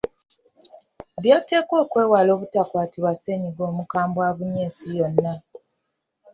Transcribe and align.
By’oteekwa 1.21 1.75
okwewala 1.83 2.29
obutakwatibwa 2.35 3.11
ssennyiga 3.15 3.61
omukambwe 3.69 4.21
abunye 4.29 4.59
ensi 4.65 4.87
yonna. 4.97 5.33